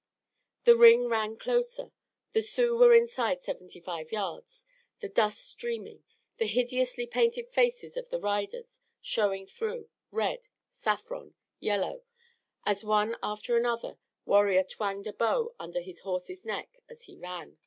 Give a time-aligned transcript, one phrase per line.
[0.63, 1.91] The ring ran closer.
[2.33, 4.65] The Sioux were inside seventy five yards,
[4.99, 6.03] the dust streaming,
[6.37, 12.01] the hideously painted faces of the riders showing through, red, saffron, yellow,
[12.65, 17.59] as one after another warrior twanged a bow under his horse's neck as he ran.